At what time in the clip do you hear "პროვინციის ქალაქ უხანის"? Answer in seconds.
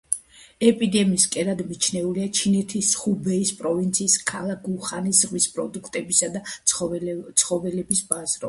3.61-5.23